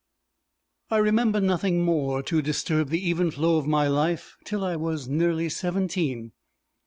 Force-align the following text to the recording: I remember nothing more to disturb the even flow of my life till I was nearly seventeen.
I 0.89 0.97
remember 0.97 1.39
nothing 1.39 1.85
more 1.85 2.23
to 2.23 2.41
disturb 2.41 2.89
the 2.89 3.07
even 3.07 3.29
flow 3.29 3.57
of 3.59 3.67
my 3.67 3.87
life 3.87 4.35
till 4.45 4.65
I 4.65 4.75
was 4.75 5.07
nearly 5.07 5.47
seventeen. 5.47 6.31